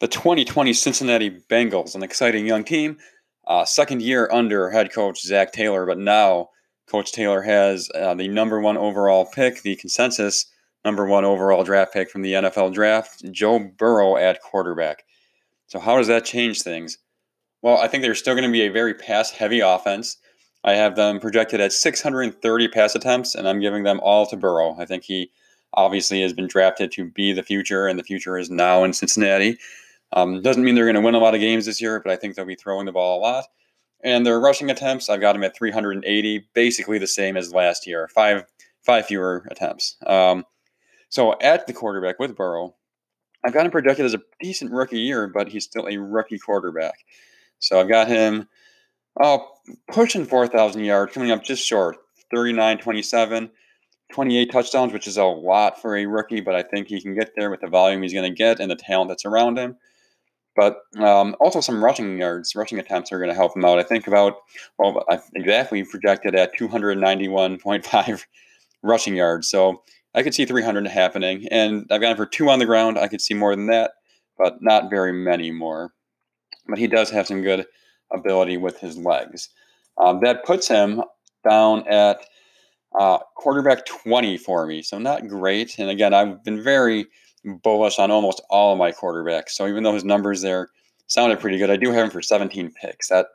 the 0.00 0.08
2020 0.08 0.72
Cincinnati 0.72 1.30
Bengals, 1.30 1.94
an 1.94 2.02
exciting 2.02 2.46
young 2.46 2.64
team. 2.64 2.98
Uh, 3.46 3.64
second 3.64 4.00
year 4.00 4.28
under 4.32 4.70
head 4.70 4.92
coach 4.92 5.20
Zac 5.20 5.52
Taylor, 5.52 5.84
but 5.84 5.98
now 5.98 6.48
Coach 6.86 7.12
Taylor 7.12 7.42
has 7.42 7.90
uh, 7.94 8.14
the 8.14 8.28
number 8.28 8.60
one 8.60 8.76
overall 8.76 9.26
pick, 9.26 9.62
the 9.62 9.76
consensus 9.76 10.46
number 10.84 11.06
one 11.06 11.24
overall 11.24 11.64
draft 11.64 11.92
pick 11.92 12.10
from 12.10 12.22
the 12.22 12.32
NFL 12.32 12.72
draft, 12.72 13.24
Joe 13.32 13.58
Burrow 13.58 14.16
at 14.16 14.42
quarterback. 14.42 15.04
So, 15.66 15.78
how 15.78 15.96
does 15.96 16.08
that 16.08 16.24
change 16.24 16.62
things? 16.62 16.98
Well, 17.62 17.78
I 17.78 17.88
think 17.88 18.02
they're 18.02 18.14
still 18.14 18.34
going 18.34 18.44
to 18.44 18.52
be 18.52 18.62
a 18.62 18.72
very 18.72 18.94
pass 18.94 19.30
heavy 19.30 19.60
offense. 19.60 20.18
I 20.62 20.74
have 20.74 20.96
them 20.96 21.20
projected 21.20 21.60
at 21.60 21.72
630 21.72 22.68
pass 22.68 22.94
attempts, 22.94 23.34
and 23.34 23.48
I'm 23.48 23.60
giving 23.60 23.84
them 23.84 24.00
all 24.02 24.26
to 24.26 24.36
Burrow. 24.36 24.76
I 24.78 24.84
think 24.86 25.04
he 25.04 25.30
obviously 25.74 26.22
has 26.22 26.32
been 26.32 26.46
drafted 26.46 26.92
to 26.92 27.04
be 27.10 27.32
the 27.32 27.42
future, 27.42 27.86
and 27.86 27.98
the 27.98 28.04
future 28.04 28.38
is 28.38 28.50
now 28.50 28.84
in 28.84 28.92
Cincinnati. 28.92 29.58
Um, 30.12 30.42
doesn't 30.42 30.62
mean 30.62 30.74
they're 30.74 30.84
going 30.84 30.94
to 30.94 31.00
win 31.00 31.14
a 31.14 31.18
lot 31.18 31.34
of 31.34 31.40
games 31.40 31.66
this 31.66 31.80
year, 31.80 32.00
but 32.00 32.12
I 32.12 32.16
think 32.16 32.34
they'll 32.34 32.44
be 32.44 32.54
throwing 32.54 32.86
the 32.86 32.92
ball 32.92 33.18
a 33.18 33.22
lot. 33.22 33.44
And 34.02 34.24
their 34.24 34.38
rushing 34.38 34.70
attempts, 34.70 35.08
I've 35.08 35.20
got 35.20 35.32
them 35.32 35.44
at 35.44 35.56
380, 35.56 36.48
basically 36.54 36.98
the 36.98 37.06
same 37.06 37.36
as 37.36 37.52
last 37.52 37.86
year, 37.86 38.08
five 38.14 38.44
five 38.82 39.06
fewer 39.06 39.46
attempts. 39.50 39.96
Um, 40.06 40.44
so 41.08 41.34
at 41.40 41.66
the 41.66 41.72
quarterback 41.72 42.18
with 42.18 42.36
Burrow, 42.36 42.74
I've 43.44 43.54
got 43.54 43.64
him 43.64 43.72
projected 43.72 44.04
as 44.04 44.14
a 44.14 44.20
decent 44.40 44.72
rookie 44.72 45.00
year, 45.00 45.26
but 45.26 45.48
he's 45.48 45.64
still 45.64 45.88
a 45.88 45.96
rookie 45.96 46.38
quarterback. 46.38 46.94
So 47.58 47.80
I've 47.80 47.88
got 47.88 48.08
him 48.08 48.48
oh, 49.22 49.48
pushing 49.90 50.26
4,000 50.26 50.84
yards, 50.84 51.12
coming 51.12 51.30
up 51.30 51.42
just 51.42 51.66
short, 51.66 51.96
39 52.34 52.78
27. 52.78 53.50
28 54.12 54.52
touchdowns, 54.52 54.92
which 54.92 55.08
is 55.08 55.16
a 55.16 55.24
lot 55.24 55.80
for 55.80 55.96
a 55.96 56.06
rookie, 56.06 56.40
but 56.40 56.54
I 56.54 56.62
think 56.62 56.88
he 56.88 57.00
can 57.00 57.14
get 57.14 57.32
there 57.34 57.50
with 57.50 57.60
the 57.60 57.68
volume 57.68 58.02
he's 58.02 58.12
going 58.12 58.30
to 58.30 58.36
get 58.36 58.60
and 58.60 58.70
the 58.70 58.76
talent 58.76 59.08
that's 59.08 59.24
around 59.24 59.58
him. 59.58 59.76
But 60.56 60.82
um, 60.98 61.34
also 61.40 61.60
some 61.60 61.82
rushing 61.82 62.18
yards, 62.18 62.54
rushing 62.54 62.78
attempts 62.78 63.10
are 63.10 63.18
going 63.18 63.30
to 63.30 63.34
help 63.34 63.56
him 63.56 63.64
out. 63.64 63.78
I 63.78 63.82
think 63.82 64.06
about, 64.06 64.36
well, 64.78 65.04
I 65.10 65.18
exactly 65.34 65.82
projected 65.84 66.34
at 66.34 66.56
291.5 66.56 68.24
rushing 68.82 69.16
yards. 69.16 69.48
So 69.48 69.82
I 70.14 70.22
could 70.22 70.34
see 70.34 70.44
300 70.44 70.86
happening. 70.86 71.48
And 71.50 71.86
I've 71.90 72.00
gone 72.00 72.16
for 72.16 72.26
two 72.26 72.48
on 72.50 72.60
the 72.60 72.66
ground. 72.66 72.98
I 72.98 73.08
could 73.08 73.20
see 73.20 73.34
more 73.34 73.56
than 73.56 73.66
that, 73.66 73.92
but 74.38 74.62
not 74.62 74.90
very 74.90 75.12
many 75.12 75.50
more. 75.50 75.92
But 76.68 76.78
he 76.78 76.86
does 76.86 77.10
have 77.10 77.26
some 77.26 77.42
good 77.42 77.66
ability 78.12 78.56
with 78.56 78.78
his 78.78 78.96
legs. 78.96 79.48
Um, 79.98 80.20
that 80.22 80.44
puts 80.44 80.68
him 80.68 81.02
down 81.48 81.86
at 81.88 82.20
uh, 82.98 83.18
quarterback 83.36 83.86
20 83.86 84.38
for 84.38 84.66
me. 84.66 84.82
So 84.82 84.98
not 84.98 85.26
great. 85.28 85.78
And 85.78 85.90
again, 85.90 86.14
I've 86.14 86.44
been 86.44 86.62
very 86.62 87.06
bullish 87.44 87.98
on 87.98 88.10
almost 88.10 88.42
all 88.50 88.72
of 88.72 88.78
my 88.78 88.92
quarterbacks. 88.92 89.50
So 89.50 89.66
even 89.66 89.82
though 89.82 89.94
his 89.94 90.04
numbers 90.04 90.42
there 90.42 90.70
sounded 91.06 91.40
pretty 91.40 91.58
good, 91.58 91.70
I 91.70 91.76
do 91.76 91.90
have 91.90 92.04
him 92.04 92.10
for 92.10 92.22
17 92.22 92.72
picks. 92.80 93.08
That 93.08 93.26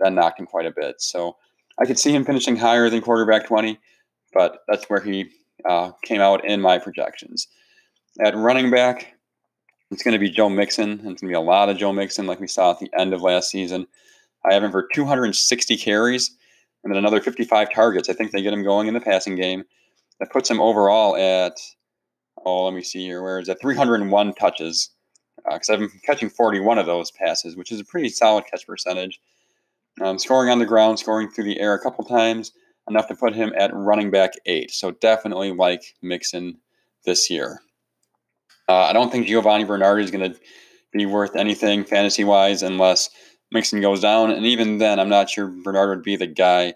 that 0.00 0.12
knocked 0.12 0.40
him 0.40 0.46
quite 0.46 0.66
a 0.66 0.72
bit. 0.74 1.00
So 1.00 1.36
I 1.78 1.86
could 1.86 1.98
see 1.98 2.14
him 2.14 2.24
finishing 2.24 2.56
higher 2.56 2.90
than 2.90 3.00
quarterback 3.00 3.46
20, 3.46 3.78
but 4.32 4.58
that's 4.68 4.84
where 4.86 5.00
he 5.00 5.30
uh, 5.68 5.92
came 6.04 6.20
out 6.20 6.44
in 6.44 6.60
my 6.60 6.78
projections. 6.78 7.48
At 8.20 8.36
running 8.36 8.70
back, 8.70 9.14
it's 9.90 10.02
going 10.02 10.12
to 10.12 10.18
be 10.18 10.30
Joe 10.30 10.48
Mixon. 10.48 10.92
It's 10.92 11.02
going 11.02 11.16
to 11.16 11.26
be 11.26 11.32
a 11.34 11.40
lot 11.40 11.68
of 11.68 11.76
Joe 11.76 11.92
Mixon, 11.92 12.26
like 12.26 12.40
we 12.40 12.46
saw 12.46 12.72
at 12.72 12.78
the 12.78 12.90
end 12.98 13.14
of 13.14 13.22
last 13.22 13.50
season. 13.50 13.86
I 14.44 14.54
have 14.54 14.62
him 14.62 14.70
for 14.70 14.88
260 14.92 15.76
carries 15.76 16.36
and 16.82 16.92
then 16.92 16.98
another 16.98 17.20
55 17.20 17.72
targets. 17.72 18.08
I 18.08 18.12
think 18.12 18.30
they 18.30 18.42
get 18.42 18.52
him 18.52 18.62
going 18.62 18.88
in 18.88 18.94
the 18.94 19.00
passing 19.00 19.36
game. 19.36 19.64
That 20.20 20.30
puts 20.30 20.50
him 20.50 20.60
overall 20.60 21.16
at, 21.16 21.58
oh, 22.46 22.64
let 22.64 22.74
me 22.74 22.82
see 22.82 23.04
here, 23.04 23.22
where 23.22 23.40
is 23.40 23.48
that? 23.48 23.60
301 23.60 24.34
touches. 24.34 24.90
Because 25.44 25.68
uh, 25.68 25.74
I've 25.74 25.80
been 25.80 25.90
catching 26.04 26.30
41 26.30 26.78
of 26.78 26.86
those 26.86 27.10
passes, 27.10 27.56
which 27.56 27.70
is 27.70 27.80
a 27.80 27.84
pretty 27.84 28.08
solid 28.08 28.44
catch 28.50 28.66
percentage. 28.66 29.20
Um, 30.02 30.18
scoring 30.18 30.50
on 30.50 30.58
the 30.58 30.66
ground, 30.66 30.98
scoring 30.98 31.28
through 31.28 31.44
the 31.44 31.60
air 31.60 31.74
a 31.74 31.80
couple 31.80 32.04
times, 32.04 32.52
enough 32.88 33.08
to 33.08 33.14
put 33.14 33.34
him 33.34 33.52
at 33.58 33.74
running 33.74 34.10
back 34.10 34.32
eight. 34.46 34.70
So 34.70 34.92
definitely 34.92 35.52
like 35.52 35.94
Mixon 36.02 36.58
this 37.04 37.28
year. 37.28 37.60
Uh, 38.68 38.82
I 38.82 38.92
don't 38.92 39.10
think 39.10 39.26
Giovani 39.26 39.64
Bernard 39.64 40.02
is 40.02 40.10
going 40.10 40.32
to 40.32 40.38
be 40.92 41.06
worth 41.06 41.36
anything 41.36 41.84
fantasy 41.84 42.24
wise 42.24 42.62
unless 42.62 43.10
Mixon 43.52 43.80
goes 43.80 44.00
down, 44.00 44.30
and 44.30 44.44
even 44.44 44.78
then, 44.78 44.98
I'm 44.98 45.08
not 45.08 45.30
sure 45.30 45.46
Bernard 45.46 45.90
would 45.90 46.04
be 46.04 46.16
the 46.16 46.26
guy 46.26 46.74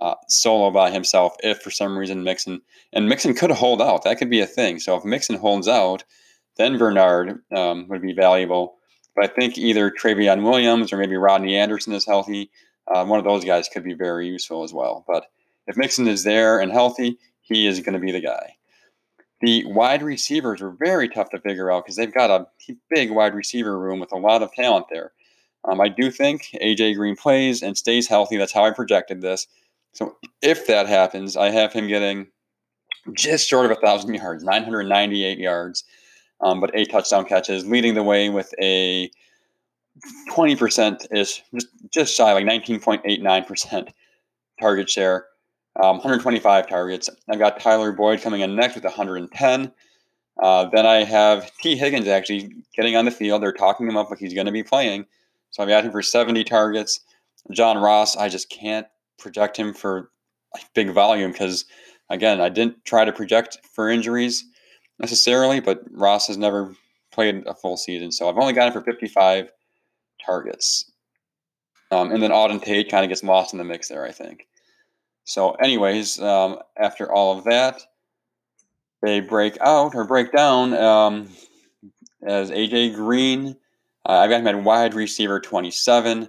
uh, 0.00 0.14
solo 0.28 0.70
by 0.70 0.90
himself 0.90 1.36
if 1.40 1.60
for 1.60 1.70
some 1.70 1.96
reason 1.96 2.24
Mixon 2.24 2.60
and 2.92 3.08
Mixon 3.08 3.34
could 3.34 3.50
hold 3.50 3.80
out. 3.80 4.04
That 4.04 4.18
could 4.18 4.30
be 4.30 4.40
a 4.40 4.46
thing. 4.46 4.78
So 4.78 4.96
if 4.96 5.04
Mixon 5.04 5.36
holds 5.36 5.68
out, 5.68 6.04
then 6.56 6.78
Bernard 6.78 7.40
um, 7.54 7.88
would 7.88 8.02
be 8.02 8.12
valuable. 8.12 8.76
But 9.14 9.24
I 9.24 9.28
think 9.28 9.56
either 9.58 9.90
Trayveon 9.90 10.42
Williams 10.42 10.92
or 10.92 10.96
maybe 10.96 11.16
Rodney 11.16 11.56
Anderson 11.56 11.92
is 11.92 12.06
healthy. 12.06 12.50
Uh, 12.92 13.04
one 13.04 13.18
of 13.18 13.24
those 13.24 13.44
guys 13.44 13.68
could 13.68 13.84
be 13.84 13.94
very 13.94 14.26
useful 14.28 14.64
as 14.64 14.72
well. 14.72 15.04
But 15.06 15.26
if 15.66 15.76
Mixon 15.76 16.08
is 16.08 16.24
there 16.24 16.58
and 16.58 16.72
healthy, 16.72 17.18
he 17.40 17.66
is 17.66 17.80
going 17.80 17.94
to 17.94 18.04
be 18.04 18.12
the 18.12 18.20
guy. 18.20 18.56
The 19.40 19.64
wide 19.66 20.02
receivers 20.02 20.62
are 20.62 20.70
very 20.70 21.08
tough 21.08 21.30
to 21.30 21.40
figure 21.40 21.70
out 21.70 21.84
because 21.84 21.96
they've 21.96 22.12
got 22.12 22.30
a 22.30 22.46
big 22.88 23.10
wide 23.10 23.34
receiver 23.34 23.78
room 23.78 24.00
with 24.00 24.12
a 24.12 24.18
lot 24.18 24.42
of 24.42 24.52
talent 24.52 24.86
there. 24.90 25.12
Um, 25.66 25.80
I 25.80 25.88
do 25.88 26.10
think 26.10 26.48
AJ 26.62 26.96
Green 26.96 27.16
plays 27.16 27.62
and 27.62 27.76
stays 27.76 28.06
healthy. 28.08 28.36
That's 28.36 28.52
how 28.52 28.64
I 28.64 28.70
projected 28.70 29.22
this. 29.22 29.46
So 29.94 30.16
if 30.42 30.66
that 30.66 30.88
happens, 30.88 31.36
I 31.36 31.50
have 31.50 31.72
him 31.72 31.86
getting 31.86 32.26
just 33.12 33.48
short 33.48 33.66
of 33.66 33.70
a 33.70 33.80
thousand 33.80 34.14
yards, 34.14 34.42
998 34.42 35.38
yards, 35.38 35.84
um, 36.40 36.60
but 36.60 36.70
eight 36.74 36.90
touchdown 36.90 37.24
catches, 37.24 37.66
leading 37.66 37.94
the 37.94 38.02
way 38.02 38.28
with 38.28 38.52
a 38.60 39.10
20% 40.30 41.06
is 41.12 41.40
just, 41.54 41.68
just 41.92 42.14
shy, 42.14 42.32
like 42.32 42.44
19.89% 42.44 43.88
target 44.60 44.90
share, 44.90 45.26
um, 45.80 45.96
125 45.96 46.68
targets. 46.68 47.08
I've 47.30 47.38
got 47.38 47.60
Tyler 47.60 47.92
Boyd 47.92 48.20
coming 48.20 48.40
in 48.40 48.56
next 48.56 48.74
with 48.74 48.84
110. 48.84 49.72
Uh, 50.42 50.68
then 50.72 50.86
I 50.86 51.04
have 51.04 51.52
Tee 51.58 51.76
Higgins 51.76 52.08
actually 52.08 52.52
getting 52.74 52.96
on 52.96 53.04
the 53.04 53.12
field. 53.12 53.42
They're 53.42 53.52
talking 53.52 53.86
him 53.86 53.96
up 53.96 54.10
like 54.10 54.18
he's 54.18 54.34
going 54.34 54.46
to 54.46 54.52
be 54.52 54.64
playing. 54.64 55.06
So 55.52 55.62
I've 55.62 55.68
got 55.68 55.84
him 55.84 55.92
for 55.92 56.02
70 56.02 56.42
targets. 56.42 56.98
John 57.52 57.78
Ross, 57.78 58.16
I 58.16 58.28
just 58.28 58.50
can't 58.50 58.88
project 59.18 59.56
him 59.56 59.74
for 59.74 60.10
big 60.74 60.90
volume 60.90 61.32
because, 61.32 61.64
again, 62.10 62.40
I 62.40 62.48
didn't 62.48 62.84
try 62.84 63.04
to 63.04 63.12
project 63.12 63.58
for 63.72 63.88
injuries 63.88 64.44
necessarily, 64.98 65.60
but 65.60 65.82
Ross 65.90 66.28
has 66.28 66.36
never 66.36 66.74
played 67.12 67.46
a 67.46 67.54
full 67.54 67.76
season. 67.76 68.12
So 68.12 68.28
I've 68.28 68.38
only 68.38 68.52
got 68.52 68.68
him 68.68 68.72
for 68.72 68.82
55 68.82 69.50
targets. 70.24 70.90
Um, 71.90 72.12
and 72.12 72.22
then 72.22 72.30
Auden 72.30 72.62
Tate 72.62 72.90
kind 72.90 73.04
of 73.04 73.08
gets 73.08 73.22
lost 73.22 73.52
in 73.52 73.58
the 73.58 73.64
mix 73.64 73.88
there, 73.88 74.04
I 74.04 74.10
think. 74.10 74.48
So, 75.24 75.52
anyways, 75.52 76.20
um, 76.20 76.58
after 76.76 77.10
all 77.10 77.36
of 77.36 77.44
that, 77.44 77.82
they 79.02 79.20
break 79.20 79.56
out 79.60 79.94
or 79.94 80.04
break 80.04 80.32
down 80.32 80.74
um, 80.74 81.28
as 82.22 82.50
AJ 82.50 82.94
Green 82.94 83.56
uh, 84.06 84.12
I've 84.12 84.30
got 84.30 84.40
him 84.40 84.46
at 84.46 84.62
wide 84.62 84.94
receiver 84.94 85.40
27. 85.40 86.28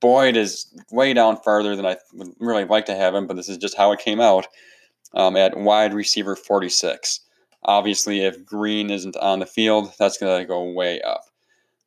Boyd 0.00 0.36
is 0.36 0.66
way 0.90 1.12
down 1.12 1.36
farther 1.38 1.74
than 1.74 1.86
I 1.86 1.96
would 2.14 2.34
really 2.38 2.64
like 2.64 2.86
to 2.86 2.94
have 2.94 3.14
him, 3.14 3.26
but 3.26 3.36
this 3.36 3.48
is 3.48 3.58
just 3.58 3.76
how 3.76 3.92
it 3.92 4.00
came 4.00 4.20
out 4.20 4.46
um, 5.14 5.36
at 5.36 5.56
wide 5.56 5.94
receiver 5.94 6.36
46. 6.36 7.20
Obviously, 7.64 8.20
if 8.20 8.44
Green 8.44 8.90
isn't 8.90 9.16
on 9.16 9.40
the 9.40 9.46
field, 9.46 9.92
that's 9.98 10.18
going 10.18 10.40
to 10.40 10.46
go 10.46 10.62
way 10.72 11.00
up. 11.02 11.22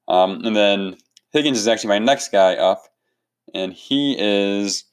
Um, 0.08 0.44
and 0.44 0.56
then 0.56 0.98
Higgins 1.32 1.58
is 1.58 1.68
actually 1.68 1.90
my 1.90 2.00
next 2.00 2.32
guy 2.32 2.56
up, 2.56 2.84
and 3.54 3.74
he 3.74 4.16
is 4.20 4.84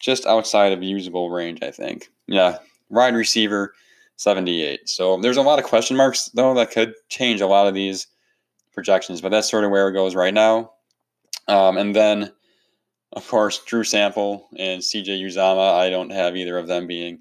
just 0.00 0.26
outside 0.26 0.72
of 0.72 0.82
usable 0.82 1.30
range, 1.30 1.60
I 1.62 1.70
think. 1.70 2.10
Yeah, 2.26 2.58
wide 2.88 3.14
receiver 3.14 3.74
78. 4.16 4.88
So 4.88 5.18
there's 5.18 5.36
a 5.36 5.42
lot 5.42 5.58
of 5.58 5.64
question 5.64 5.96
marks, 5.96 6.28
though, 6.34 6.54
that 6.54 6.70
could 6.70 6.94
change 7.08 7.40
a 7.40 7.46
lot 7.46 7.66
of 7.66 7.74
these 7.74 8.06
projections, 8.72 9.20
but 9.20 9.30
that's 9.30 9.50
sort 9.50 9.64
of 9.64 9.70
where 9.70 9.88
it 9.88 9.92
goes 9.92 10.14
right 10.14 10.34
now. 10.34 10.72
Um, 11.48 11.76
and 11.76 11.94
then, 11.94 12.32
of 13.14 13.26
course, 13.28 13.62
Drew 13.64 13.84
Sample 13.84 14.48
and 14.56 14.82
CJ 14.82 15.22
Uzomah, 15.22 15.74
I 15.74 15.90
don't 15.90 16.10
have 16.10 16.36
either 16.36 16.58
of 16.58 16.66
them 16.66 16.86
being 16.86 17.20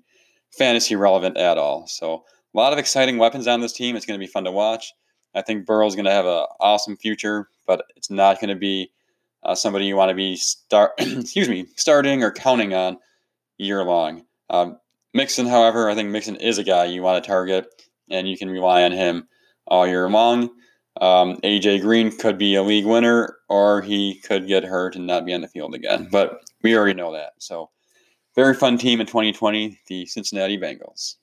fantasy 0.52 0.96
relevant 0.96 1.38
at 1.38 1.58
all. 1.58 1.88
So 1.88 2.24
a 2.54 2.58
lot 2.58 2.74
of 2.74 2.80
exciting 2.80 3.18
weapons 3.18 3.48
on 3.48 3.62
this 3.62 3.74
team. 3.74 3.96
It's 3.96 4.06
going 4.06 4.20
to 4.20 4.26
be 4.26 4.32
fun 4.32 4.44
to 4.44 4.52
watch. 4.52 4.94
I 5.36 5.42
think 5.42 5.66
Burrow's 5.66 5.96
going 5.96 6.06
to 6.06 6.12
have 6.12 6.26
an 6.26 6.46
awesome 6.60 6.96
future, 6.98 7.48
but 7.66 7.86
it's 7.96 8.12
not 8.12 8.40
going 8.40 8.50
to 8.50 8.56
be 8.56 8.92
uh, 9.44 9.56
somebody 9.56 9.86
you 9.86 9.96
want 9.96 10.10
to 10.10 10.16
be 10.16 10.36
start 10.36 10.92
excuse 10.98 11.50
me 11.50 11.66
starting 11.76 12.24
or 12.24 12.32
counting 12.32 12.74
on 12.74 12.98
year 13.58 13.84
long. 13.84 14.24
Um, 14.50 14.78
Mixon, 15.14 15.48
however, 15.48 15.90
I 15.90 15.96
think 15.96 16.10
Mixon 16.10 16.36
is 16.38 16.58
a 16.58 16.64
guy 16.64 16.86
you 16.86 17.02
want 17.02 17.24
to 17.24 17.28
target, 17.28 17.68
and 18.10 18.28
you 18.28 18.38
can 18.38 18.50
rely 18.50 18.84
on 18.84 18.92
him 18.92 19.28
all 19.68 19.88
year 19.88 20.10
long. 20.10 20.50
Um, 21.02 21.38
AJ 21.38 21.82
Green 21.82 22.16
could 22.16 22.38
be 22.38 22.56
a 22.56 22.64
league 22.64 22.86
winner, 22.86 23.38
or 23.50 23.82
he 23.82 24.16
could 24.20 24.48
get 24.48 24.64
hurt 24.64 24.96
and 24.96 25.08
not 25.08 25.26
be 25.26 25.34
on 25.34 25.42
the 25.42 25.48
field 25.48 25.74
again. 25.74 26.08
But 26.12 26.42
we 26.62 26.78
already 26.78 26.94
know 26.94 27.14
that. 27.14 27.34
So, 27.40 27.70
very 28.36 28.54
fun 28.54 28.78
team 28.78 29.02
in 29.02 29.08
2020, 29.08 29.80
the 29.88 30.06
Cincinnati 30.06 30.58
Bengals. 30.58 31.16